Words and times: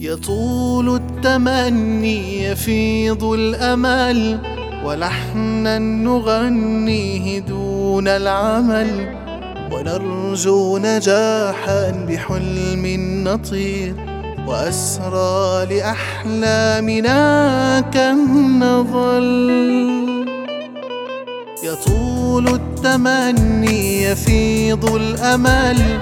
يطول 0.00 0.94
التمني 0.96 2.44
يفيض 2.44 3.24
الأمل 3.24 4.38
ولحنا 4.84 5.78
نغنيه 5.78 7.38
دون 7.38 8.08
العمل 8.08 9.16
ونرجو 9.72 10.78
نجاحا 10.78 11.90
بحلم 12.08 12.86
نطير 13.28 13.94
وأسرى 14.46 15.66
لأحلامنا 15.76 17.20
كم 17.80 18.64
نظل 18.64 19.30
يطول 21.64 22.48
التمني 22.48 24.02
يفيض 24.02 24.94
الأمل 24.94 26.00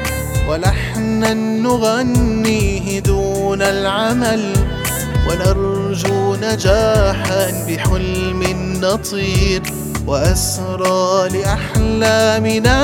ولحنا 0.48 1.34
نغنيه 1.34 3.00
دون 3.00 3.62
العمل 3.62 4.52
ونرجو 5.28 6.36
نجاحا 6.42 7.64
بحلم 7.68 8.42
نطير 8.82 9.62
وأسرى 10.06 11.28
لأحلامنا 11.38 12.78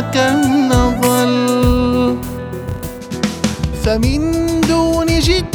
كم 0.00 0.68
نظل 0.72 2.18
فمن 3.84 4.20
دون 4.60 5.06
جد 5.06 5.46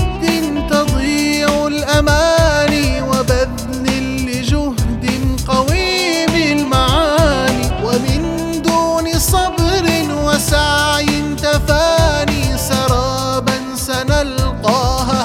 تضيع 0.70 1.68
الأماني 1.68 3.02
وبذل 3.02 3.86
لجهد 4.26 5.06
قويم 5.48 6.34
المعاني 6.36 7.68
ومن 7.84 8.22
دون 8.62 9.20
صبر 9.20 9.86
وسعي 10.26 11.36
تفاني 11.44 12.58
سرابا 12.58 13.58
سنلقاها 13.76 15.21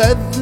الأماني 0.00 0.35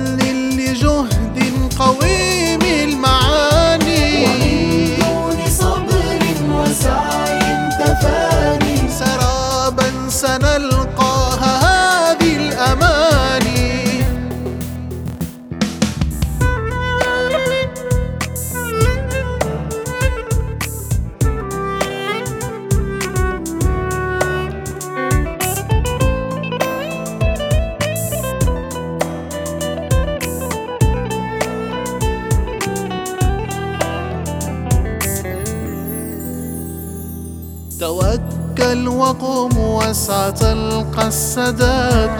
توكل 37.84 38.88
وقم 38.88 39.58
واسع 39.58 40.30
تلقى 40.30 41.06
السداد. 41.06 42.10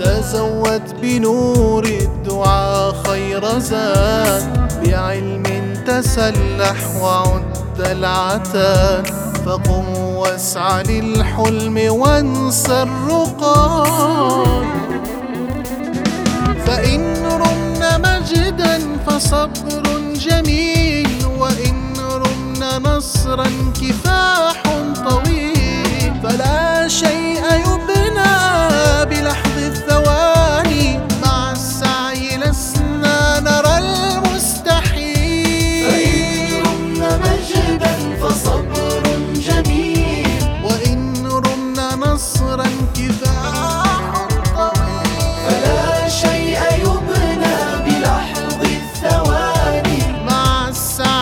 تزود 0.00 0.82
بنور 1.02 1.84
الدعاء 1.84 2.94
خير 3.06 3.58
زاد. 3.58 4.72
بعلم 4.84 5.74
تسلح 5.86 7.02
وعد 7.02 7.80
العتاد. 7.80 9.06
فقم 9.46 9.98
واسع 9.98 10.80
للحلم 10.80 11.92
وانسى 11.92 12.82
الرقاد. 12.82 14.64
فإن 16.66 17.26
رمنا 17.26 17.98
مجدا 17.98 18.80
فصبر 19.06 19.84
جميل. 20.14 21.26
وإن 21.38 21.94
رمنا 21.98 22.78
نصرا 22.78 23.46
كفاية 23.74 24.17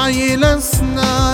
إلى 0.06 0.54
السنان 0.54 1.25